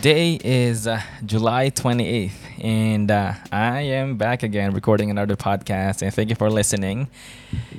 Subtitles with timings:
[0.00, 2.30] Today is uh, July 28th,
[2.64, 6.00] and uh, I am back again recording another podcast.
[6.00, 7.08] And thank you for listening.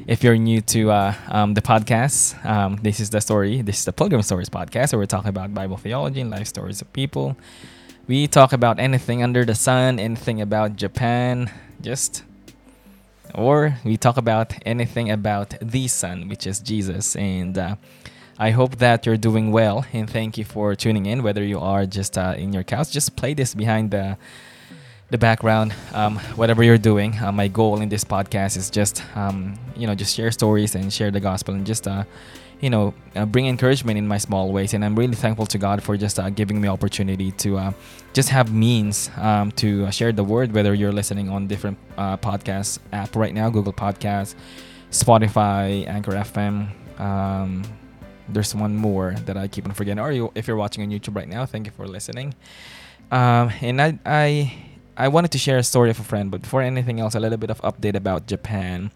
[0.06, 3.64] If you're new to uh, um, the podcast, um, this is the story.
[3.64, 6.80] This is the Pilgrim Stories podcast, where we're talking about Bible theology and life stories
[6.80, 7.36] of people.
[8.08, 11.50] We talk about anything under the sun, anything about Japan,
[11.82, 12.22] just
[13.34, 17.16] or we talk about anything about the sun, which is Jesus.
[17.16, 17.76] And uh,
[18.42, 21.22] I hope that you're doing well and thank you for tuning in.
[21.22, 24.18] Whether you are just uh, in your couch, just play this behind the
[25.12, 25.76] the background.
[25.94, 29.94] Um, whatever you're doing, uh, my goal in this podcast is just um, you know
[29.94, 32.04] just share stories and share the gospel and just uh,
[32.62, 34.74] you know uh, bring encouragement in my small ways.
[34.74, 37.72] And I'm really thankful to God for just uh, giving me opportunity to uh,
[38.14, 40.52] just have means um, to uh, share the word.
[40.52, 44.34] Whether you're listening on different podcast app right now, Google Podcasts,
[44.90, 47.81] Spotify, Anchor FM.
[48.34, 50.00] There's one more that I keep on forgetting.
[50.00, 52.34] Or you, if you're watching on YouTube right now, thank you for listening.
[53.12, 54.54] Um, and I, I,
[54.98, 57.38] I wanted to share a story of a friend, but before anything else, a little
[57.38, 58.92] bit of update about Japan.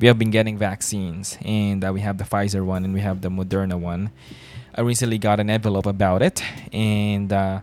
[0.00, 3.20] We have been getting vaccines, and uh, we have the Pfizer one and we have
[3.20, 4.10] the Moderna one.
[4.74, 7.60] I recently got an envelope about it, and uh,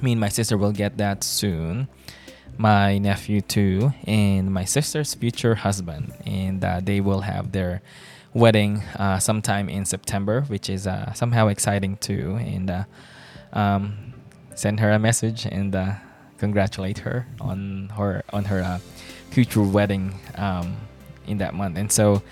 [0.00, 1.88] me and my sister will get that soon.
[2.56, 7.82] My nephew too, and my sister's future husband, and uh, they will have their
[8.34, 12.36] wedding uh, sometime in September, which is uh, somehow exciting too.
[12.40, 12.84] And uh,
[13.52, 14.14] um,
[14.54, 15.94] send her a message and uh,
[16.38, 18.78] congratulate her on her on her uh,
[19.30, 20.76] future wedding um,
[21.26, 21.78] in that month.
[21.78, 22.22] And so.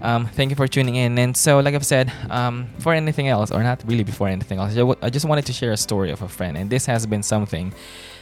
[0.00, 1.18] Um, thank you for tuning in.
[1.18, 4.76] And so, like I've said, um, for anything else, or not really before anything else,
[5.02, 6.56] I just wanted to share a story of a friend.
[6.56, 7.74] And this has been something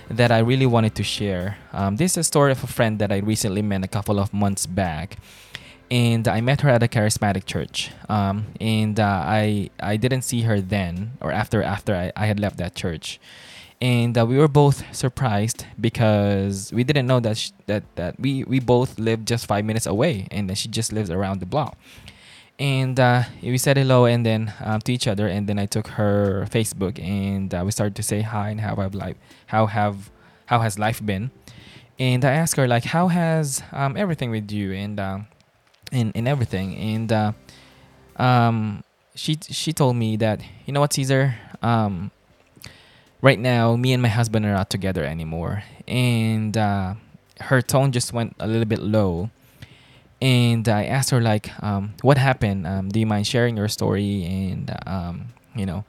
[0.09, 1.59] that I really wanted to share.
[1.75, 4.33] Um, this is a story of a friend that I recently met a couple of
[4.33, 5.19] months back
[5.91, 7.91] and I met her at a charismatic church.
[8.09, 12.41] Um, and uh, I I didn't see her then or after after I, I had
[12.41, 13.21] left that church,
[13.81, 18.61] and uh, we were both surprised because we didn't know that that that we we
[18.61, 21.77] both lived just five minutes away, and then she just lives around the block.
[22.59, 25.89] And uh, we said hello and then um, to each other, and then I took
[25.89, 30.11] her Facebook and uh, we started to say hi and how have life how have
[30.47, 31.31] how has life been,
[31.99, 34.99] and I asked her like how has um, everything with you and
[35.93, 36.77] in in everything.
[36.77, 37.33] And uh,
[38.17, 38.83] um
[39.15, 41.37] she she told me that you know what caesar?
[41.63, 42.11] Um
[43.23, 45.63] right now me and my husband are not together anymore.
[45.89, 46.95] And uh,
[47.41, 49.31] her tone just went a little bit low.
[50.21, 52.67] And i asked her like um, what happened?
[52.67, 54.25] Um, do you mind sharing your story?
[54.25, 55.85] And um, you know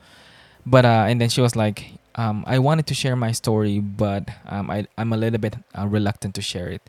[0.66, 4.30] but uh, and then she was like um, i wanted to share my story but
[4.48, 6.82] um, I, i'm a little bit uh, reluctant to share it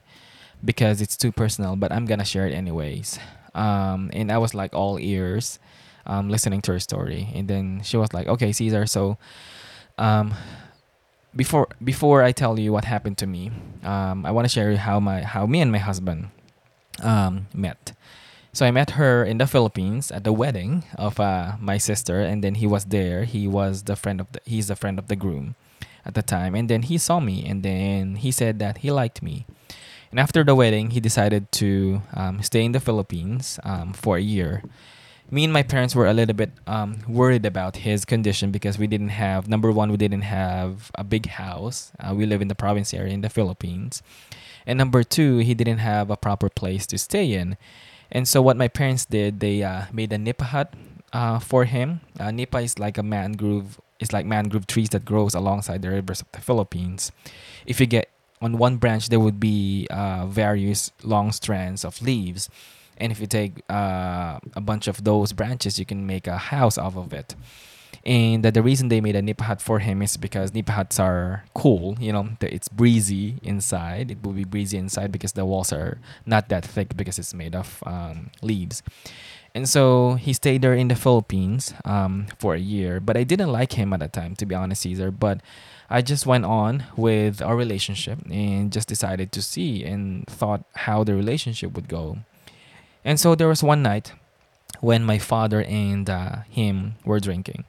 [0.64, 3.19] because it's too personal, but I'm gonna share it anyways.
[3.54, 5.58] Um, and I was like all ears,
[6.06, 7.28] um, listening to her story.
[7.34, 9.18] And then she was like, "Okay, Caesar, so,
[9.98, 10.34] um,
[11.36, 13.50] before before I tell you what happened to me,
[13.84, 16.30] um, I want to share how my how me and my husband,
[17.02, 17.92] um, met.
[18.52, 22.42] So I met her in the Philippines at the wedding of uh, my sister, and
[22.42, 23.24] then he was there.
[23.24, 25.54] He was the friend of the he's the friend of the groom
[26.04, 29.22] at the time, and then he saw me, and then he said that he liked
[29.22, 29.47] me
[30.10, 34.20] and after the wedding, he decided to um, stay in the Philippines um, for a
[34.20, 34.62] year.
[35.30, 38.86] Me and my parents were a little bit um, worried about his condition because we
[38.86, 41.92] didn't have, number one, we didn't have a big house.
[42.00, 44.02] Uh, we live in the province area in the Philippines.
[44.66, 47.58] And number two, he didn't have a proper place to stay in.
[48.10, 50.72] And so what my parents did, they uh, made a nipa hut
[51.12, 52.00] uh, for him.
[52.18, 56.22] Uh, nipa is like a mangrove, it's like mangrove trees that grows alongside the rivers
[56.22, 57.12] of the Philippines.
[57.66, 58.08] If you get
[58.41, 62.49] on one branch there would be uh, various long strands of leaves.
[62.97, 66.78] And if you take uh, a bunch of those branches you can make a house
[66.78, 67.34] off of it.
[68.04, 71.45] And the reason they made a nipa hut for him is because nipa huts are
[71.54, 74.10] cool you know it's breezy inside.
[74.10, 77.54] It will be breezy inside because the walls are not that thick because it's made
[77.54, 78.83] of um, leaves.
[79.54, 83.51] And so he stayed there in the philippines um, for a year but i didn't
[83.51, 85.10] like him at the time to be honest caesar.
[85.10, 85.41] But
[85.90, 91.02] I just went on with our relationship and just decided to see and thought how
[91.04, 92.18] the relationship would go.
[93.04, 94.12] And so there was one night
[94.80, 97.64] when my father and uh, him were drinking.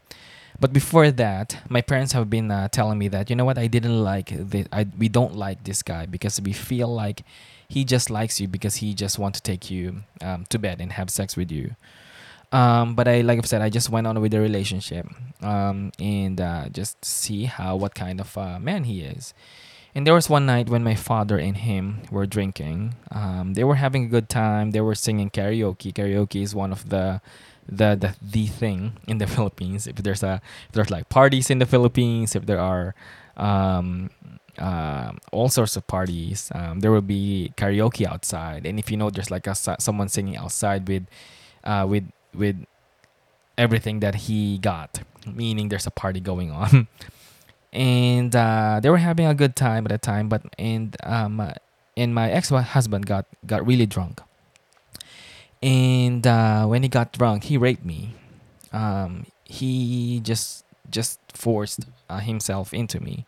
[0.60, 3.68] But before that, my parents have been uh, telling me that you know what I
[3.68, 7.24] didn't like the I, we don't like this guy because we feel like
[7.70, 10.92] he just likes you because he just wants to take you um, to bed and
[10.94, 11.76] have sex with you.
[12.52, 15.08] Um, but I, like I've said, I just went on with the relationship,
[15.42, 19.34] um, and uh, just see how what kind of uh, man he is.
[19.96, 22.96] And there was one night when my father and him were drinking.
[23.12, 24.72] Um, they were having a good time.
[24.72, 25.94] They were singing karaoke.
[25.94, 27.22] Karaoke is one of the
[27.68, 29.88] the the, the thing in the Philippines.
[29.88, 32.96] If there's a if there's like parties in the Philippines, if there are
[33.38, 34.10] um,
[34.58, 38.66] uh, all sorts of parties, um, there will be karaoke outside.
[38.66, 41.06] And if you know there's like a someone singing outside with
[41.64, 42.66] uh, with with
[43.58, 46.88] everything that he got, meaning there's a party going on.
[47.74, 51.42] and uh, they were having a good time at the time, but and um,
[51.96, 54.22] and my ex husband got got really drunk
[55.62, 58.16] and uh, when he got drunk, he raped me.
[58.72, 63.26] Um, he just just forced uh, himself into me,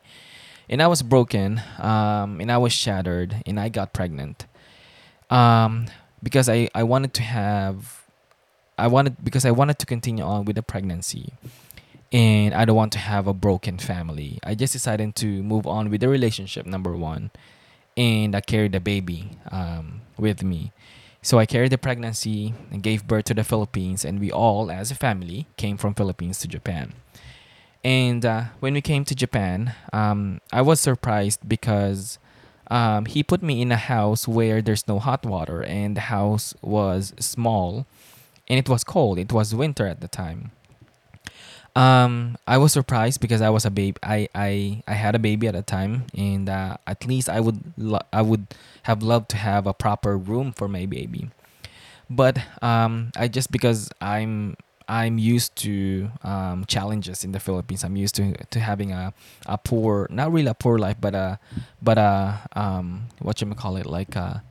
[0.70, 4.46] and I was broken, um, and I was shattered, and I got pregnant.
[5.30, 5.88] Um,
[6.22, 8.01] because I, I wanted to have,
[8.82, 11.34] I wanted because I wanted to continue on with the pregnancy,
[12.12, 14.40] and I don't want to have a broken family.
[14.44, 17.30] I just decided to move on with the relationship number one,
[17.96, 20.72] and I carried the baby um, with me.
[21.22, 24.90] So I carried the pregnancy and gave birth to the Philippines, and we all, as
[24.90, 26.94] a family, came from Philippines to Japan.
[27.84, 32.18] And uh, when we came to Japan, um, I was surprised because
[32.72, 36.56] um, he put me in a house where there's no hot water, and the house
[36.64, 37.86] was small,
[38.52, 39.18] and it was cold.
[39.18, 40.52] It was winter at the time.
[41.74, 43.98] Um, I was surprised because I was a baby.
[44.04, 47.62] I, I, I had a baby at the time, and uh, at least I would
[47.78, 48.48] lo- I would
[48.84, 51.30] have loved to have a proper room for my baby.
[52.10, 54.58] But um, I just because I'm
[54.90, 57.86] I'm used to um, challenges in the Philippines.
[57.86, 59.14] I'm used to to having a,
[59.46, 61.40] a poor, not really a poor life, but a
[61.82, 64.44] but a um, what you call it like a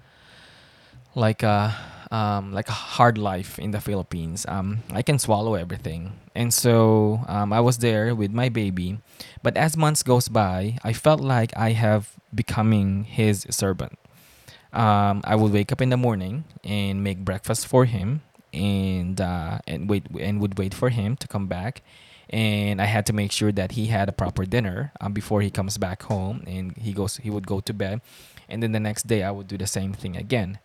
[1.14, 1.76] like a
[2.10, 4.44] um, like a hard life in the Philippines.
[4.48, 8.98] Um, I can swallow everything, and so um, I was there with my baby.
[9.42, 13.98] But as months goes by, I felt like I have becoming his servant.
[14.72, 18.22] Um, I would wake up in the morning and make breakfast for him,
[18.52, 21.82] and uh, and wait and would wait for him to come back.
[22.32, 25.50] And I had to make sure that he had a proper dinner um, before he
[25.50, 27.18] comes back home, and he goes.
[27.18, 28.00] He would go to bed,
[28.48, 30.58] and then the next day I would do the same thing again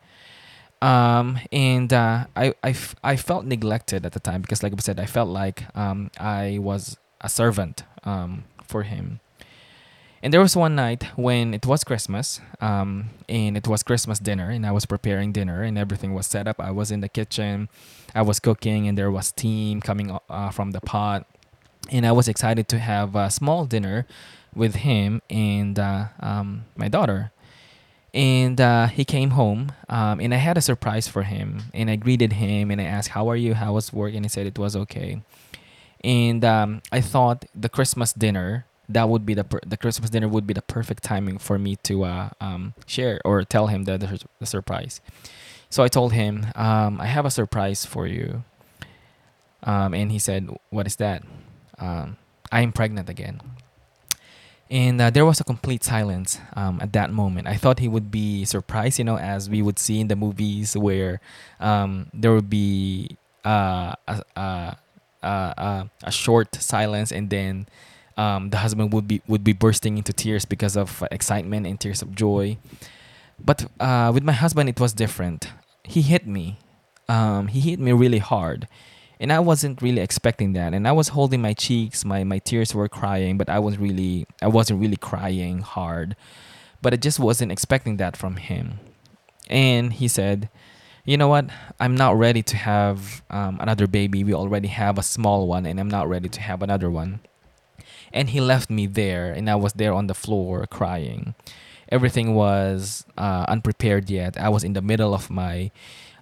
[0.82, 4.78] um, and uh, I, I, f- I felt neglected at the time because like i
[4.78, 9.20] said i felt like um, i was a servant um, for him.
[10.22, 14.50] And there was one night when it was christmas um, and it was christmas dinner
[14.50, 16.60] and i was preparing dinner and everything was set up.
[16.60, 17.70] I was in the kitchen
[18.14, 21.26] i was cooking and there was steam coming uh, from the pot.
[21.92, 24.06] And i was excited to have a small dinner
[24.56, 27.32] with him and uh, um, my daughter
[28.16, 31.98] and uh, he came home um, and i had a surprise for him and i
[31.98, 33.54] greeted him and i asked how are you?
[33.54, 34.14] How was work?
[34.16, 35.22] And he said it was okay.
[36.04, 40.30] And um, i thought the christmas dinner that would be the per- the christmas dinner
[40.30, 43.98] would be the perfect timing for me to uh, um, share or tell him the,
[43.98, 45.02] the, the, surprise.
[45.70, 48.44] So i told him um, i have a surprise for you.
[49.64, 51.24] Um, and he said what is that?
[51.80, 52.16] Um,
[52.52, 53.42] i'm pregnant again
[54.70, 57.48] and uh, there was a complete silence um, at that moment.
[57.48, 60.76] I thought he would be surprised, you know, as we would see in the movies
[60.76, 61.22] where
[61.60, 64.78] um, there would be uh, a, a,
[65.22, 67.68] a, a, short silence and then
[68.18, 72.02] um, the husband would be would be bursting into tears because of excitement and tears
[72.02, 72.58] of joy.
[73.40, 75.50] But uh, with my husband, it was different.
[75.84, 76.58] He hit me.
[77.08, 78.68] Um, he hit me really hard
[79.20, 80.74] and I wasn't really expecting that.
[80.74, 84.26] And I was holding my cheeks, my my tears were crying, but I was really
[84.42, 86.16] I wasn't really crying hard,
[86.82, 88.80] but I just wasn't expecting that from him.
[89.50, 90.50] And he said,
[91.06, 91.46] "You know what?
[91.80, 94.24] I'm not ready to have um, another baby.
[94.24, 97.20] We already have a small one, and I'm not ready to have another one."
[98.14, 101.36] And he left me there, and I was there on the floor crying.
[101.90, 104.40] Everything was uh, unprepared yet.
[104.40, 105.70] I was in the middle of my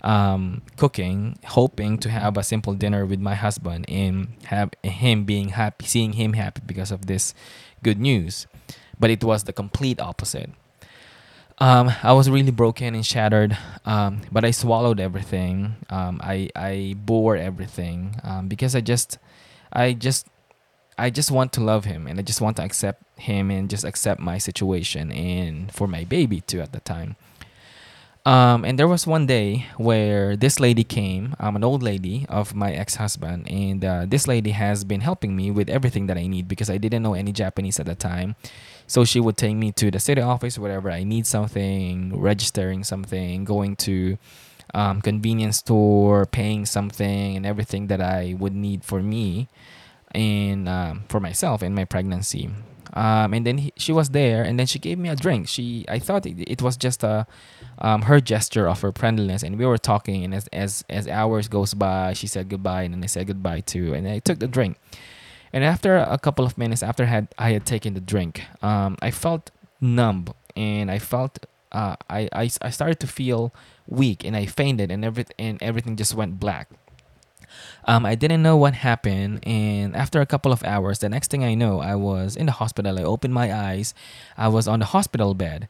[0.04, 5.50] um, cooking, hoping to have a simple dinner with my husband and have him being
[5.50, 7.34] happy, seeing him happy because of this
[7.82, 8.48] good news.
[9.00, 10.50] But it was the complete opposite.
[11.60, 15.76] Um, I was really broken and shattered, um, but I swallowed everything.
[15.90, 19.20] Um, I I bore everything um, because I just,
[19.72, 20.28] I just,
[20.98, 23.84] I just want to love him and I just want to accept him and just
[23.86, 27.16] accept my situation and for my baby too at the time.
[28.26, 32.56] Um, and there was one day where this lady came, um, an old lady of
[32.56, 36.28] my ex husband, and uh, this lady has been helping me with everything that I
[36.28, 38.36] need because I didn't know any Japanese at the time.
[38.88, 43.44] So she would take me to the city office, whatever I need something, registering something,
[43.44, 44.18] going to
[44.74, 49.50] um, convenience store, paying something, and everything that I would need for me
[50.12, 52.50] and um, for myself in my pregnancy.
[52.94, 55.48] Um, and then he, she was there, and then she gave me a drink.
[55.48, 57.26] She, I thought it, it was just a,
[57.80, 60.24] um, her gesture of her friendliness, and we were talking.
[60.24, 63.62] And as as as hours goes by, she said goodbye, and then I said goodbye
[63.62, 64.78] too, and I took the drink.
[65.52, 69.12] And after a couple of minutes after had I had taken the drink, um, I
[69.12, 69.50] felt
[69.82, 73.54] numb, and I felt uh, I, I I started to feel
[73.88, 76.70] weak, and I fainted, and every and everything just went black.
[77.86, 81.44] Um, I didn't know what happened, and after a couple of hours, the next thing
[81.44, 82.98] I know, I was in the hospital.
[82.98, 83.94] I opened my eyes.
[84.38, 85.68] I was on the hospital bed.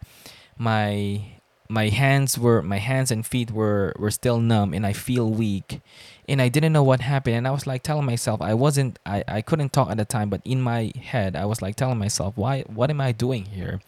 [0.57, 1.21] My
[1.69, 5.81] my hands were my hands and feet were were still numb, and I feel weak,
[6.27, 7.35] and I didn't know what happened.
[7.35, 10.29] And I was like telling myself, I wasn't, I I couldn't talk at the time,
[10.29, 13.81] but in my head, I was like telling myself, why, what am I doing here?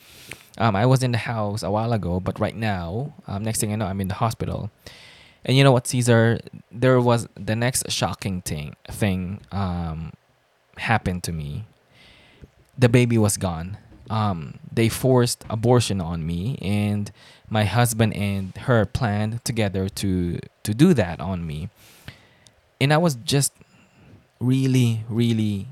[0.57, 3.73] Um, I was in the house a while ago, but right now, um, next thing
[3.73, 4.71] I know, I'm in the hospital
[5.45, 6.39] and you know what, Caesar?
[6.71, 10.13] There was the next shocking thing thing um,
[10.77, 11.65] happened to me.
[12.77, 13.77] The baby was gone.
[14.09, 17.11] Um, they forced abortion on me, and
[17.49, 21.69] my husband and her planned together to to do that on me.
[22.81, 23.53] And I was just
[24.39, 25.67] really, really,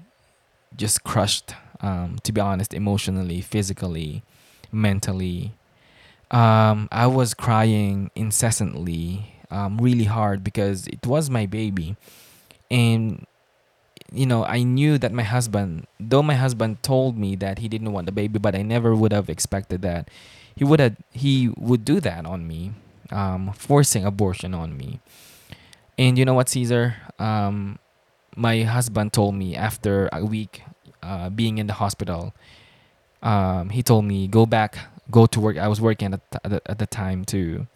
[0.76, 1.56] just crushed.
[1.82, 4.24] Um, to be honest, emotionally, physically,
[4.72, 5.52] mentally.
[6.32, 11.96] Um, I was crying incessantly um, really hard because it was my baby.
[12.72, 13.26] And
[14.12, 17.92] you know i knew that my husband though my husband told me that he didn't
[17.92, 20.08] want the baby but i never would have expected that
[20.56, 22.74] he would have he would do that on me
[23.12, 25.00] um, forcing abortion on me.
[25.98, 26.96] And you know what caesar?
[27.20, 27.80] Um,
[28.36, 30.64] my husband told me after a week
[31.04, 32.34] uh, being in the hospital
[33.22, 34.78] um, he told me go back
[35.12, 35.58] go to work.
[35.58, 37.68] I was working at the, at the time too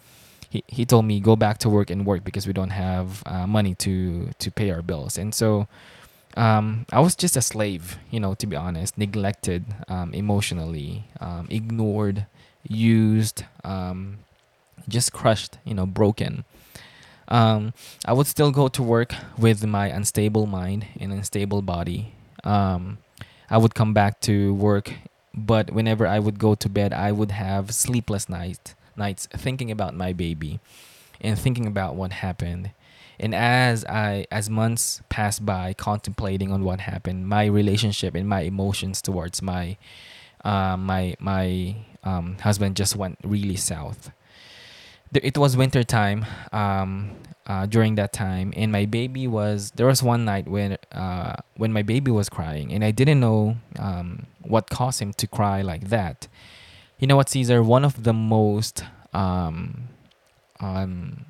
[0.49, 3.47] he, he told me go back to work and work because we don't have uh,
[3.47, 5.17] money to to pay our bills.
[5.17, 5.67] And so
[6.35, 11.47] um, I was just a slave you know to be honest neglected um, emotionally um,
[11.49, 12.25] ignored
[12.67, 14.19] used um,
[14.87, 16.45] just crushed you know broken.
[17.29, 17.73] Um,
[18.05, 22.13] I would still go to work with my unstable mind and unstable body.
[22.45, 22.99] Um,
[23.49, 24.93] I would come back to work
[25.33, 29.95] but whenever I would go to bed I would have sleepless nights nights thinking about
[29.95, 30.59] my baby
[31.21, 32.71] and thinking about what happened.
[33.19, 38.41] And as I as months passed by contemplating on what happened, my relationship and my
[38.41, 39.77] emotions towards my
[40.45, 44.11] uh, my my um, husband just went really south.
[45.13, 47.11] It was winter time um,
[47.47, 49.71] uh, during that time, and my baby was.
[49.71, 53.55] There was one night when uh, when my baby was crying, and I didn't know
[53.79, 56.27] um, what caused him to cry like that
[56.99, 57.61] you know what, Caesar?
[57.61, 59.89] One of the most um,
[60.59, 61.25] um,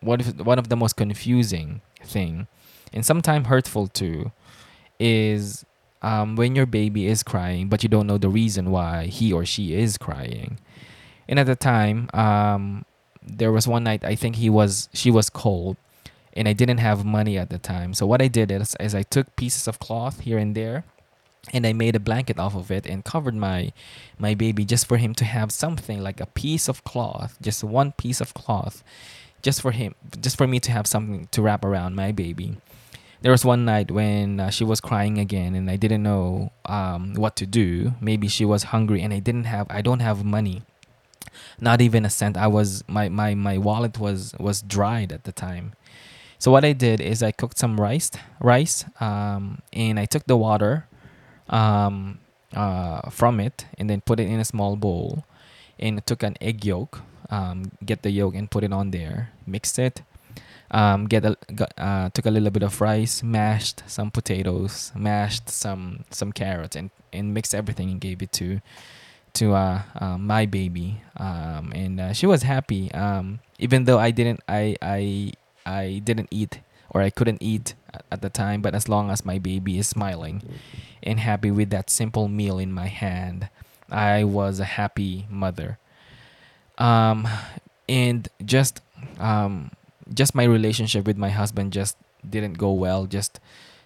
[0.00, 2.46] what if, one of the most confusing thing,
[2.92, 4.32] and sometimes hurtful too,
[4.98, 5.64] is
[6.02, 9.44] um, when your baby is crying, but you don't know the reason why he or
[9.44, 10.58] she is crying.
[11.28, 12.84] And at the time, um,
[13.22, 15.76] there was one night I think he was she was cold,
[16.34, 17.94] and I didn't have money at the time.
[17.94, 20.84] So what I did is, is I took pieces of cloth here and there
[21.52, 23.72] and I made a blanket off of it and covered my
[24.18, 27.92] my baby just for him to have something like a piece of cloth, just one
[27.92, 28.82] piece of cloth,
[29.42, 32.56] just for him, just for me to have something to wrap around my baby.
[33.20, 37.14] There was one night when uh, she was crying again, and I didn't know um,
[37.14, 37.92] what to do.
[37.98, 40.62] Maybe she was hungry, and I didn't have, I don't have money,
[41.58, 42.36] not even a cent.
[42.36, 45.72] I was my my my wallet was was dried at the time.
[46.38, 48.10] So what I did is I cooked some rice,
[48.40, 50.86] rice, um, and I took the water
[51.48, 52.18] um,
[52.54, 55.24] uh, from it and then put it in a small bowl
[55.78, 59.78] and took an egg yolk um, get the yolk and put it on there mixed
[59.78, 60.02] it
[60.70, 65.48] um, get a got, uh, took a little bit of rice mashed some potatoes mashed
[65.48, 68.60] some some carrots and and mixed everything and gave it to
[69.32, 74.10] to uh, uh my baby um, and uh, she was happy um, even though I
[74.10, 75.32] didn't I I
[75.66, 76.60] I didn't eat
[76.90, 77.74] or I couldn't eat
[78.10, 80.42] at the time but as long as my baby is smiling
[81.04, 83.48] and happy with that simple meal in my hand.
[83.90, 85.78] I was a happy mother.
[86.78, 87.28] Um,
[87.88, 88.80] and just
[89.20, 89.70] um,
[90.12, 91.96] just my relationship with my husband just
[92.28, 93.06] didn't go well.
[93.06, 93.38] Just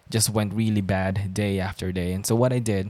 [0.09, 2.13] just went really bad day after day.
[2.13, 2.89] And so what I did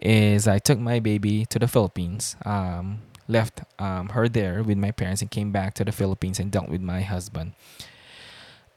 [0.00, 2.36] is I took my baby to the Philippines.
[2.46, 6.50] Um, left um, her there with my parents and came back to the Philippines and
[6.50, 7.52] dealt with my husband.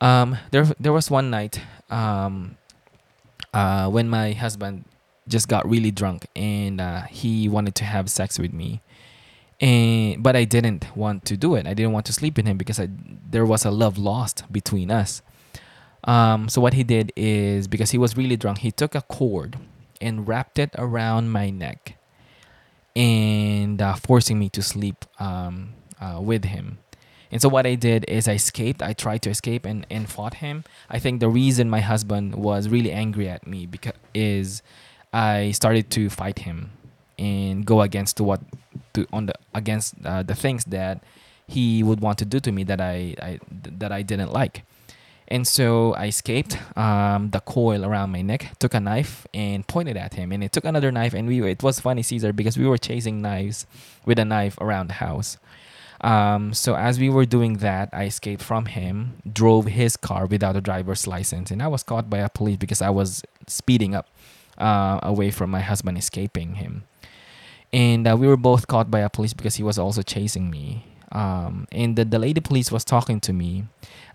[0.02, 2.58] Um, there there was one night um,
[3.54, 4.86] uh, when my husband
[5.28, 8.82] just got really drunk and uh, he wanted to have sex with me
[9.60, 11.68] and but I didn't want to do it.
[11.68, 12.90] I didn't want to sleep with him because I,
[13.30, 15.22] there was a love lost between us.
[16.06, 19.58] Um, so what he did is because he was really drunk, he took a cord
[20.00, 21.98] and wrapped it around my neck
[22.96, 26.80] and uh, forcing me to sleep um, uh, with him.
[27.32, 28.82] And so what I did is I escaped.
[28.82, 30.64] I tried to escape and, and fought him.
[30.90, 34.62] I think the reason my husband was really angry at me because is
[35.14, 36.72] I started to fight him
[37.18, 38.42] and go against what
[38.94, 41.04] to on the against uh, the things that
[41.48, 43.40] he would want to do to me that I, I
[43.78, 44.64] that I didn't like.
[45.32, 49.96] And so I escaped um, the coil around my neck, took a knife and pointed
[49.96, 50.32] at him.
[50.32, 53.22] And it took another knife, and we it was funny, Caesar, because we were chasing
[53.22, 53.68] knives
[54.06, 55.38] with a knife around the house.
[56.02, 60.56] Um, so as we were doing that, I escaped from him, drove his car without
[60.56, 64.08] a driver's license, and I was caught by a police because I was speeding up
[64.58, 66.84] uh, away from my husband escaping him.
[67.72, 70.86] And uh, we were both caught by a police because he was also chasing me.
[71.12, 73.66] Um, and the, the lady police was talking to me.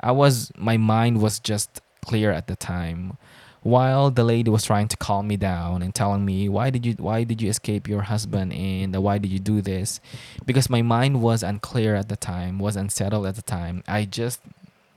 [0.00, 3.16] I was my mind was just clear at the time
[3.64, 6.92] while the lady was trying to calm me down and telling me why did you
[6.99, 10.00] why did you escape your husband and why did you do this
[10.44, 14.38] because my mind was unclear at the time was unsettled at the time i just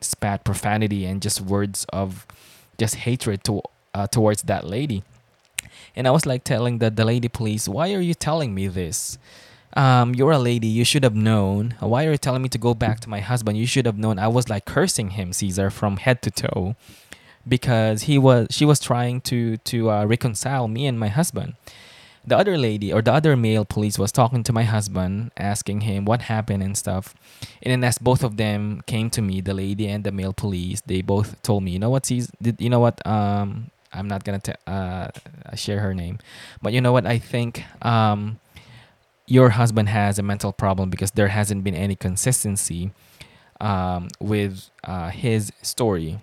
[0.02, 2.28] spat profanity and just words of
[2.78, 3.62] just hatred to,
[3.94, 5.02] uh, towards that lady
[5.96, 9.18] and i was like telling the, the lady police why are you telling me this
[9.74, 10.66] um, you're a lady.
[10.66, 11.76] You should have known.
[11.80, 13.60] Why are you telling me to go back to my husband?
[13.60, 14.18] You should have known.
[14.18, 16.76] I was like cursing him, Caesar, from head to toe
[17.48, 21.56] because he was she was trying to to uh, reconcile me and my husband.
[22.26, 26.04] The other lady or the other male police was talking to my husband asking him
[26.04, 27.16] what happened and stuff.
[27.64, 30.82] And then as both of them came to me the lady and the male police
[30.86, 34.26] they both told me you know what sees did you know what um i'm not
[34.26, 35.08] gonna t- uh,
[35.56, 36.20] share her name.
[36.62, 38.40] But you know what i think um
[39.28, 42.92] your husband has a mental problem because there hasn't been any consistency
[43.60, 46.20] um, with uh, his story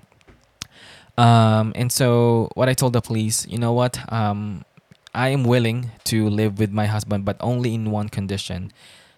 [1.16, 4.00] um, and so what I told the police, you know what?
[4.12, 4.64] Um,
[5.14, 8.72] I am willing to live with my husband, but only in one condition.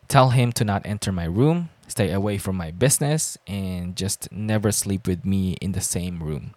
[0.08, 4.70] Tell him to not enter my room, stay away from my business, and just never
[4.70, 6.54] sleep with me in the same room.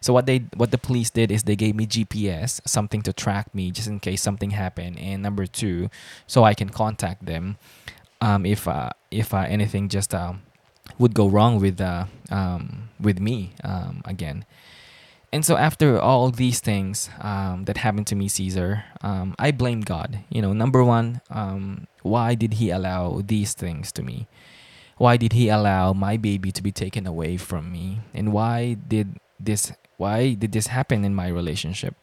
[0.00, 3.54] So what they what the police did is they gave me GPS, something to track
[3.54, 5.90] me just in case something happened, and number two,
[6.26, 7.58] so I can contact them
[8.20, 10.34] um, if uh, if uh, anything just uh,
[10.98, 14.44] would go wrong with uh, um, with me um, again.
[15.32, 19.82] And so after all these things um, that happened to me, Caesar, um, I blame
[19.82, 20.20] God.
[20.30, 24.26] You know, number one, um, why did He allow these things to me?
[24.96, 28.00] Why did He allow my baby to be taken away from me?
[28.14, 29.72] And why did this?
[29.98, 31.94] Why did this happen in my relationship?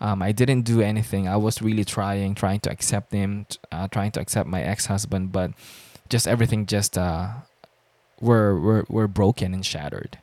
[0.00, 1.28] Um, I didn't do anything.
[1.28, 5.52] I was really trying, trying to accept him, uh, trying to accept my ex-husband, but
[6.08, 7.28] just everything just uh,
[8.20, 10.18] were were were broken and shattered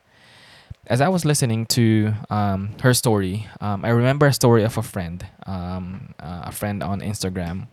[0.89, 4.81] as I was listening to um, her story, um, I remember a story of a
[4.81, 7.67] friend, um, uh, a friend on Instagram,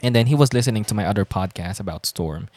[0.00, 2.48] and then he was listening to my other podcast about Storm,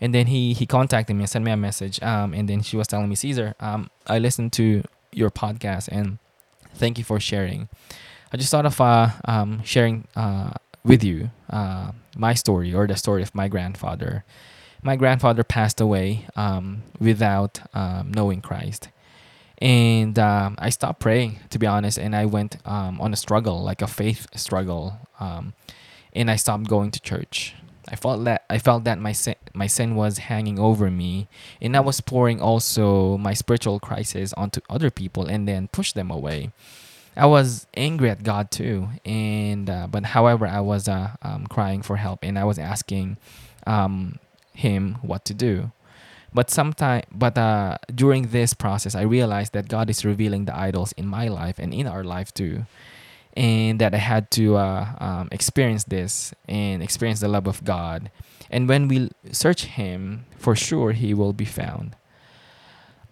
[0.00, 2.76] and then he he contacted me and sent me a message, um, and then she
[2.76, 6.18] was telling me, Caesar, um, I listened to your podcast and
[6.74, 7.68] thank you for sharing.
[8.32, 10.52] I just thought of uh, um, sharing uh,
[10.84, 14.24] with you uh, my story or the story of my grandfather.
[14.82, 16.26] My grandfather passed away
[17.00, 18.88] without knowing Christ
[19.60, 23.62] and um, I stopped praying to be honest, and I went um, on a struggle,
[23.62, 25.52] like a faith struggle, um,
[26.14, 27.54] and I stopped going to church.
[27.88, 31.28] I felt that I felt that my sin, my sin was hanging over me,
[31.60, 36.10] and I was pouring also my spiritual crisis onto other people, and then push them
[36.10, 36.52] away.
[37.16, 41.82] I was angry at God too, and uh, but however, I was uh, um, crying
[41.82, 43.18] for help, and I was asking
[43.66, 44.18] um,
[44.54, 45.72] Him what to do
[46.32, 50.92] but sometime but uh, during this process i realized that god is revealing the idols
[50.92, 52.64] in my life and in our life too.
[53.36, 58.10] And that i had to uh, um, experience this and experience the love of god.
[58.50, 61.94] And when we search him for sure he will be found.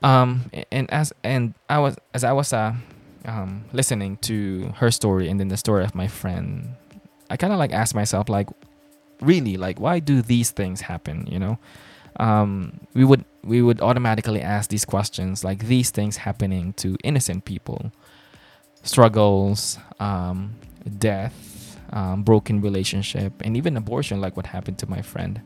[0.03, 2.75] Um, and as and i was as i was uh,
[3.25, 6.75] um, listening to her story and then the story of my friend
[7.31, 8.49] i kind of like asked myself like
[9.21, 11.59] really like why do these things happen you know
[12.19, 17.45] um, we would we would automatically ask these questions like these things happening to innocent
[17.45, 17.93] people.
[18.83, 20.55] Struggles um,
[20.99, 25.41] death um, broken relationship and even abortion like what happened to my friend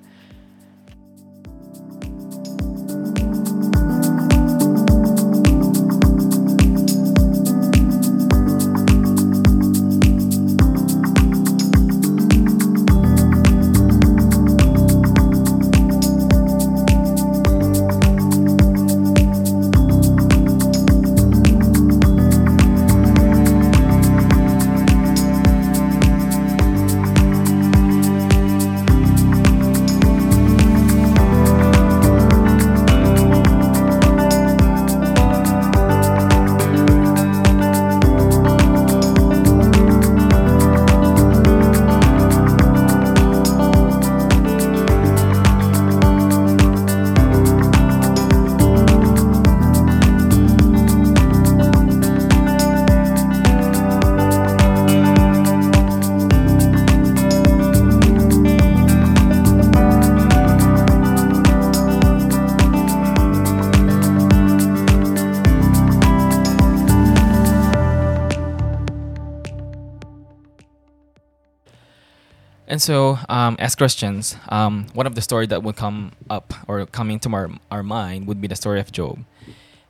[72.82, 77.10] so, um, as Christians, um, one of the story that would come up or come
[77.10, 79.24] into our, our mind would be the story of Job.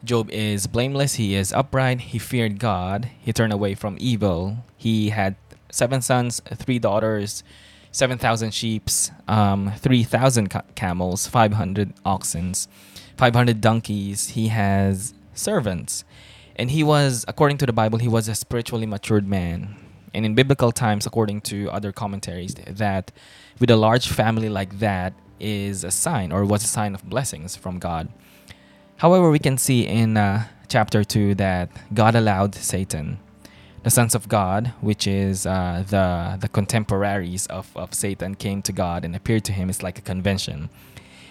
[0.04, 4.58] Job is blameless, he is upright, he feared God, he turned away from evil.
[4.76, 5.36] He had
[5.70, 7.42] seven sons, three daughters,
[7.92, 8.90] 7,000 sheep,
[9.26, 12.52] um, 3,000 ca- camels, 500 oxen,
[13.16, 14.30] 500 donkeys.
[14.30, 16.04] He has servants.
[16.56, 19.76] And he was, according to the Bible, he was a spiritually matured man.
[20.14, 23.12] And in biblical times, according to other commentaries, that
[23.58, 27.56] with a large family like that is a sign or was a sign of blessings
[27.56, 28.08] from God.
[28.96, 33.18] However, we can see in uh, chapter 2 that God allowed Satan
[33.82, 38.72] the sons of God, which is uh, the the contemporaries of, of Satan, came to
[38.72, 39.68] God and appeared to him.
[39.68, 40.70] It's like a convention.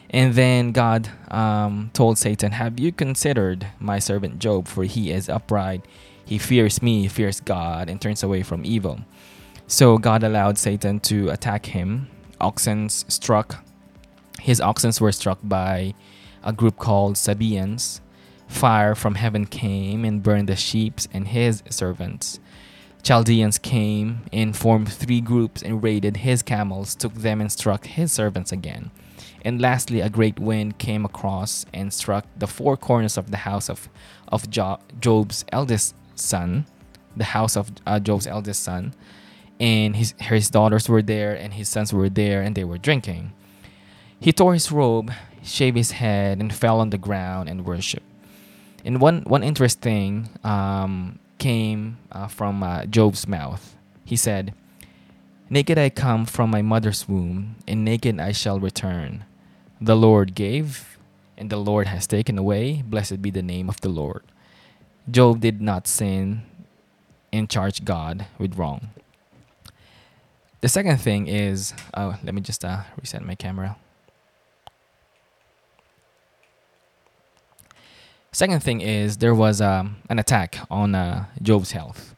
[0.10, 4.68] And then God um, told Satan, Have you considered my servant Job?
[4.68, 5.86] For he is upright.
[6.32, 9.02] He fears me, he fears God, and turns away from evil.
[9.68, 12.08] So God allowed Satan to attack him.
[12.40, 13.66] Oxen struck.
[14.40, 15.94] His oxen were struck by
[16.42, 18.00] a group called Sabaeans
[18.48, 22.40] Fire from heaven came and burned the sheep and his servants.
[23.04, 28.14] Chaldeans came and formed three groups and raided his camels, took them and struck his
[28.14, 28.92] servants again.
[29.44, 33.70] And lastly, a great wind came across and struck the four corners of the house
[33.70, 33.90] of,
[34.30, 36.66] of Job's eldest son,
[37.16, 38.94] the house of uh, Job's eldest son.
[39.60, 43.34] And his, his daughters were there, and his sons were there, and they were drinking.
[44.20, 45.12] He tore his robe,
[45.44, 48.06] shaved his head, and fell on the ground and worshipped.
[48.84, 53.76] And one one interesting um, came uh, from uh, Job's mouth.
[54.04, 54.56] He said,
[55.50, 59.26] "Naked I come from my mother's womb, and naked I shall return.
[59.80, 60.98] The Lord gave,
[61.38, 62.82] and the Lord has taken away.
[62.82, 64.24] Blessed be the name of the Lord."
[65.10, 66.44] Job did not sin
[67.34, 68.90] and charge God with wrong.
[70.62, 73.78] The second thing is, oh, let me just uh, reset my camera.
[78.32, 82.16] Second thing is there was um, an attack on uh, Job's health.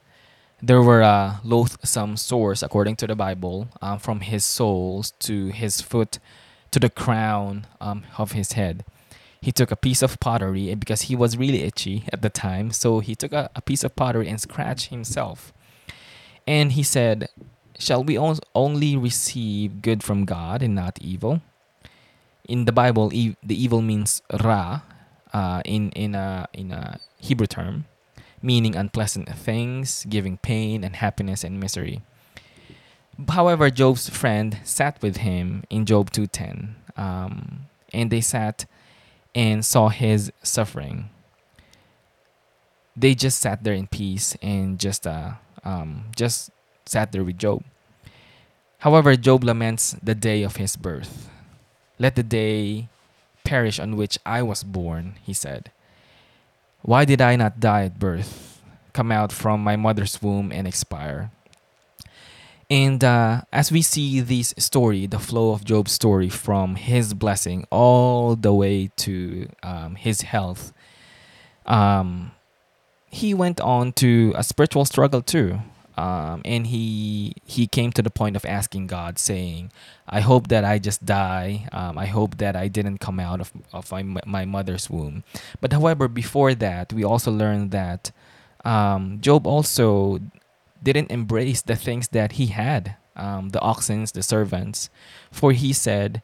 [0.62, 5.82] There were uh, loathsome sores, according to the Bible, um, from his soles to his
[5.82, 6.20] foot
[6.72, 8.86] to the crown um, of his head.
[9.44, 13.02] He took a piece of pottery because he was really itchy at the time, so
[13.02, 15.52] he took a, a piece of pottery and scratched himself.
[16.48, 17.28] And he said,
[17.78, 21.42] Shall we only receive good from God and not evil?
[22.48, 24.84] In the Bible, the evil means ra,
[25.34, 27.84] uh, in in a in a Hebrew term,
[28.42, 32.00] meaning unpleasant things, giving pain and happiness and misery.
[33.28, 38.66] However, Job's friend sat with him in Job 2:10, um, and they sat
[39.36, 41.10] and saw his suffering.
[42.96, 46.52] They just sat there in peace and just uh, um, just
[46.86, 47.64] sat there with Job.
[48.80, 51.30] However, Job laments the day of his birth.
[51.98, 52.90] Let the day
[53.44, 55.72] perish on which I was born, he said.
[56.82, 61.32] Why did I not die at birth, come out from my mother's womb and expire?
[62.70, 67.66] And uh, as we see this story, the flow of Job's story from his blessing
[67.70, 70.74] all the way to um, his health,
[71.66, 72.32] um,
[73.10, 75.60] he went on to a spiritual struggle too
[75.98, 79.72] um, and he he came to the point of asking God, saying,
[80.08, 81.68] "I hope that I just die.
[81.72, 85.24] Um, I hope that I didn't come out of of my my mother's womb."
[85.62, 88.12] But however, before that, we also learned that
[88.66, 90.20] um, Job also
[90.84, 94.90] didn't embrace the things that he had, um, the oxen, the servants,
[95.32, 96.22] for he said.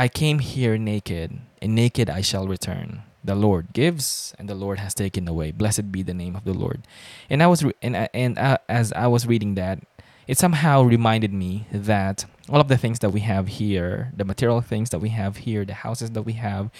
[0.00, 4.78] I came here naked, and naked I shall return the Lord gives and the Lord
[4.78, 5.50] has taken away.
[5.50, 6.86] Blessed be the name of the Lord.
[7.28, 9.80] And I was re- and and uh, as I was reading that,
[10.26, 14.60] it somehow reminded me that all of the things that we have here, the material
[14.60, 16.70] things that we have here, the houses that we have,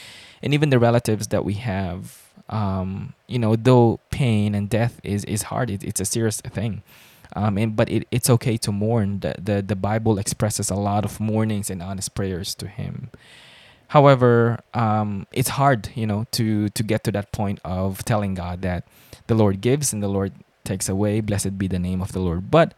[0.43, 5.25] and even the relatives that we have, um, you know, though pain and death is
[5.25, 6.83] is hard, it, it's a serious thing.
[7.37, 9.21] Um, and but it, it's okay to mourn.
[9.21, 13.11] The, the the Bible expresses a lot of mournings and honest prayers to Him.
[13.89, 18.63] However, um, it's hard, you know, to to get to that point of telling God
[18.63, 18.85] that
[19.27, 20.33] the Lord gives and the Lord
[20.65, 21.21] takes away.
[21.21, 22.51] Blessed be the name of the Lord.
[22.51, 22.75] But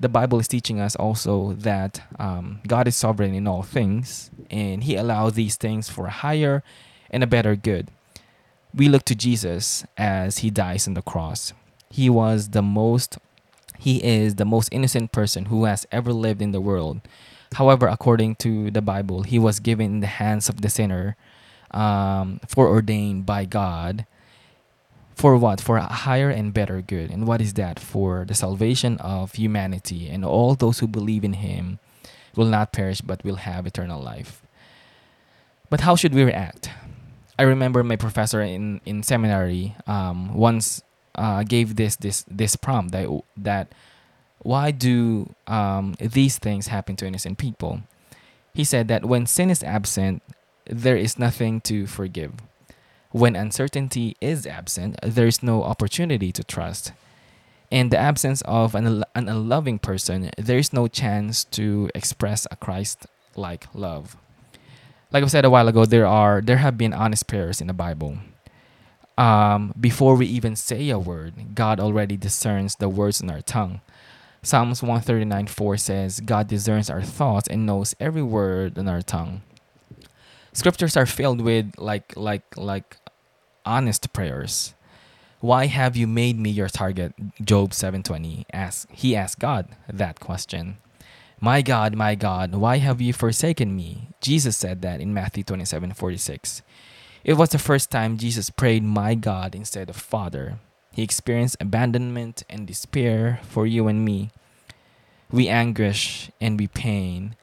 [0.00, 4.82] the Bible is teaching us also that um, God is sovereign in all things, and
[4.82, 6.64] He allows these things for a higher
[7.10, 7.88] and a better good.
[8.74, 11.52] We look to Jesus as He dies on the cross.
[11.90, 13.18] He was the most,
[13.78, 17.00] He is the most innocent person who has ever lived in the world
[17.54, 21.16] However, according to the Bible, he was given in the hands of the sinner,
[21.70, 24.06] um, foreordained by God,
[25.14, 25.60] For what?
[25.60, 27.10] For a higher and better good.
[27.10, 27.78] And what is that?
[27.78, 30.08] For the salvation of humanity.
[30.08, 31.78] And all those who believe in him
[32.34, 34.42] will not perish but will have eternal life.
[35.68, 36.70] But how should we react?
[37.42, 40.80] I remember my professor in, in seminary um, once
[41.16, 43.72] uh, gave this this this prompt that that
[44.38, 47.82] why do um, these things happen to innocent people?
[48.54, 50.22] He said that when sin is absent,
[50.66, 52.34] there is nothing to forgive.
[53.10, 56.92] When uncertainty is absent, there is no opportunity to trust.
[57.72, 62.56] In the absence of an, an unloving person, there is no chance to express a
[62.56, 64.16] Christ like love.
[65.12, 67.74] Like I said a while ago, there are there have been honest prayers in the
[67.74, 68.16] Bible.
[69.18, 73.82] Um, before we even say a word, God already discerns the words in our tongue.
[74.42, 79.42] Psalms 139 4 says, God discerns our thoughts and knows every word in our tongue.
[80.54, 82.96] Scriptures are filled with like like like
[83.66, 84.72] honest prayers.
[85.40, 87.12] Why have you made me your target?
[87.44, 90.78] Job 7:20 asks he asked God that question.
[91.44, 94.10] My God, my God, why have you forsaken me?
[94.20, 96.62] Jesus said that in Matthew 27:46.
[97.24, 100.60] It was the first time Jesus prayed my God instead of Father.
[100.92, 104.30] He experienced abandonment and despair for you and me.
[105.32, 107.34] We anguish and we pain,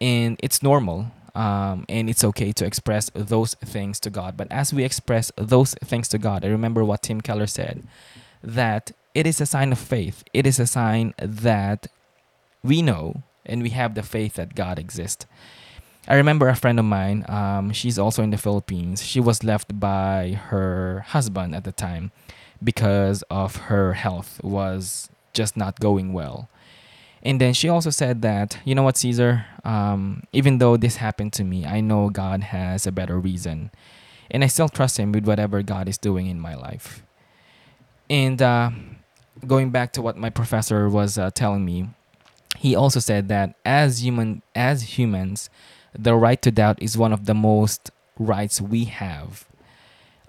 [0.00, 1.10] and it's normal.
[1.34, 4.36] Um, and it's okay to express those things to God.
[4.36, 7.82] But as we express those things to God, I remember what Tim Keller said
[8.44, 10.22] that it is a sign of faith.
[10.32, 11.88] It is a sign that
[12.62, 15.26] we know and we have the faith that God exists.
[16.08, 19.04] I remember a friend of mine, um, she's also in the Philippines.
[19.04, 22.10] She was left by her husband at the time
[22.62, 26.48] because of her health was just not going well.
[27.22, 31.34] And then she also said that, you know what, Caesar, um, even though this happened
[31.34, 33.70] to me, I know God has a better reason.
[34.30, 37.02] And I still trust Him with whatever God is doing in my life.
[38.08, 38.70] And uh,
[39.46, 41.90] going back to what my professor was uh, telling me,
[42.60, 45.48] he also said that as human as humans,
[45.96, 49.46] the right to doubt is one of the most rights we have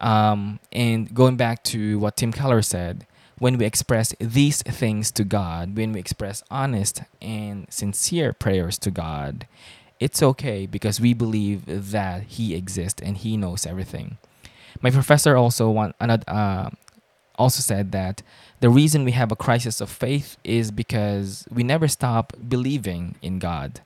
[0.01, 3.05] um, and going back to what Tim Keller said,
[3.37, 8.91] when we express these things to God, when we express honest and sincere prayers to
[8.91, 9.47] God,
[9.99, 14.17] it's okay because we believe that He exists and He knows everything.
[14.81, 16.69] My professor also want, uh,
[17.41, 18.21] also said that
[18.59, 23.39] the reason we have a crisis of faith is because we never stop believing in
[23.39, 23.81] God.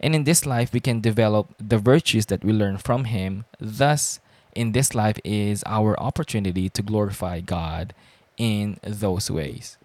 [0.00, 4.20] And in this life, we can develop the virtues that we learn from Him, thus
[4.54, 7.94] in this life is our opportunity to glorify God
[8.36, 9.76] in those ways.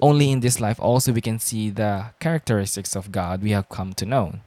[0.00, 3.92] Only in this life also we can see the characteristics of God we have come
[3.94, 4.40] to know.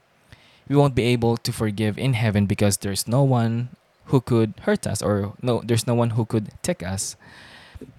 [0.68, 3.70] We won't be able to forgive in heaven because there's no one
[4.08, 7.16] who could hurt us or no there's no one who could take us.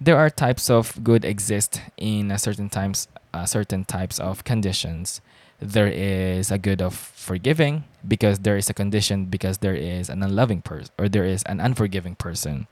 [0.01, 5.21] There are types of good exist in certain times uh, certain types of conditions.
[5.59, 10.23] There is a good of forgiving because there is a condition because there is an
[10.23, 12.67] unloving person or there is an unforgiving person.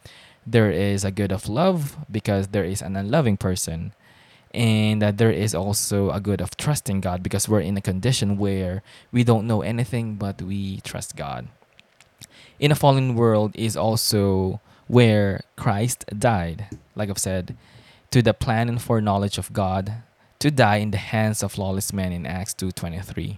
[0.46, 3.94] There is a good of love because there is an unloving person.
[4.54, 8.38] And that there is also a good of trusting god because we're in a condition
[8.38, 11.48] where we don't know anything but we trust god.
[12.60, 16.66] In a fallen world is also where christ died
[16.98, 17.56] like i've said
[18.12, 20.04] to the plan and foreknowledge of god
[20.40, 23.38] to die in the hands of lawless men in Acts 2:23.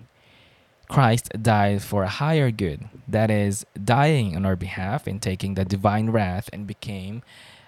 [0.89, 5.63] Christ died for a higher good, that is, dying on our behalf and taking the
[5.63, 7.22] divine wrath and became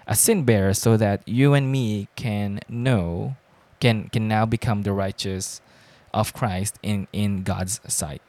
[0.08, 3.36] a sin bearer so that you and me can know,
[3.78, 5.60] can, can now become the righteous
[6.12, 8.22] of Christ in, in God's sight.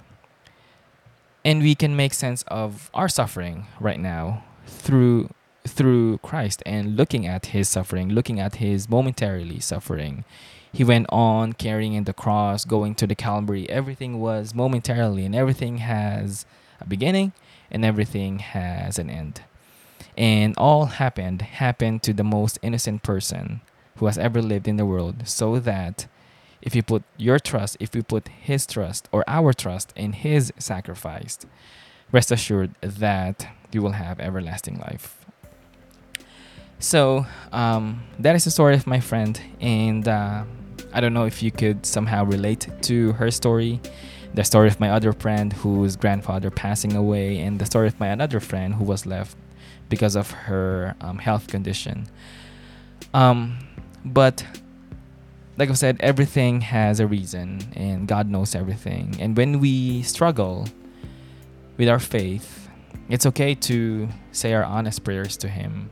[1.44, 5.32] And we can make sense of our suffering right now through
[5.66, 10.26] through Christ and looking at his suffering, looking at his momentarily suffering
[10.74, 13.70] he went on carrying the cross, going to the Calvary.
[13.70, 16.48] Everything was momentarily, and everything has
[16.82, 17.32] a beginning,
[17.70, 19.44] and everything has an end.
[20.18, 23.62] And all happened happened to the most innocent person
[23.98, 26.08] who has ever lived in the world, so that
[26.60, 30.52] if you put your trust, if you put his trust or our trust in his
[30.58, 31.38] sacrifice,
[32.12, 35.23] rest assured that you will have everlasting life.
[36.84, 40.44] So um, that is the story of my friend, and uh,
[40.92, 43.80] I don't know if you could somehow relate to her story,
[44.34, 48.08] the story of my other friend whose grandfather passing away, and the story of my
[48.08, 49.38] another friend who was left
[49.88, 52.06] because of her um, health condition.
[53.14, 53.60] Um,
[54.04, 54.46] but
[55.58, 59.16] like I said, everything has a reason, and God knows everything.
[59.22, 60.68] And when we struggle
[61.78, 62.68] with our faith,
[63.08, 65.90] it's okay to say our honest prayers to Him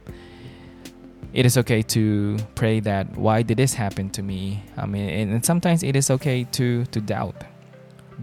[1.33, 4.63] it is okay to pray that why did this happen to me?
[4.77, 7.35] I mean, and sometimes it is okay to to doubt,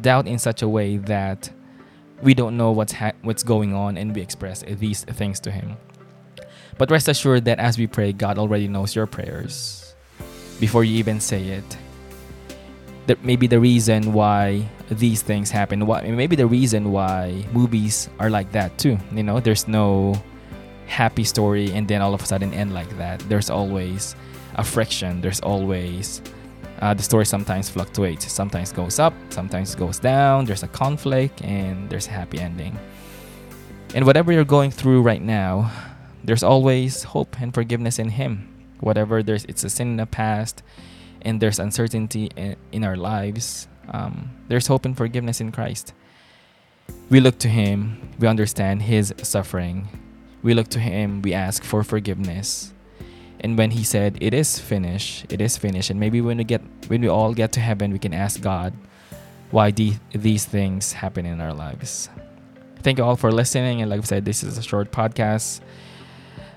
[0.01, 1.51] doubt in such a way that
[2.23, 5.77] we don't know what's ha- what's going on, and we express these things to Him.
[6.77, 9.95] But rest assured that as we pray, God already knows your prayers
[10.61, 11.77] before you even say it.
[13.07, 18.29] That maybe the reason why these things happen, why maybe the reason why movies are
[18.29, 18.99] like that too.
[19.13, 20.15] You know, there's no
[20.89, 23.21] happy story and then all of a sudden end like that.
[23.29, 24.17] There's always
[24.57, 25.21] a friction.
[25.21, 26.21] There's always
[26.81, 28.31] uh, the story sometimes fluctuates.
[28.33, 30.45] Sometimes goes up, sometimes goes down.
[30.45, 32.77] There's a conflict and there's a happy ending.
[33.95, 35.71] And whatever you're going through right now,
[36.25, 38.49] there's always hope and forgiveness in Him.
[38.81, 40.63] Whatever there's, it's a sin in the past,
[41.23, 42.31] and there's uncertainty
[42.71, 43.67] in, our lives.
[43.89, 45.95] Um, there's hope and forgiveness in Christ.
[47.11, 48.15] We look to Him.
[48.19, 49.89] We understand His suffering
[50.49, 52.73] we look to him, we ask for forgiveness.
[53.41, 55.91] And when he said, It is finished, it is finished.
[55.91, 58.73] And maybe when we get when we all get to heaven, we can ask God
[59.51, 62.09] why the, these things happen in our lives.
[62.83, 63.83] Thank you all for listening.
[63.83, 65.61] And like I said, this is a short podcast.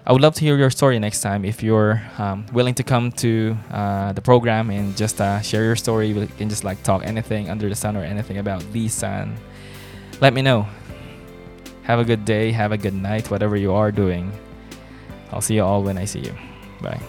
[0.05, 1.43] I would love to hear your story next time.
[1.43, 5.75] If you're um, willing to come to uh, the program and just uh, share your
[5.75, 9.35] story, we can just like talk anything under the sun or anything about the sun.
[10.21, 10.67] Let me know.
[11.91, 14.31] Have a good day, have a good night, whatever you are doing.
[15.33, 16.33] I'll see you all when I see you.
[16.79, 17.01] Bye.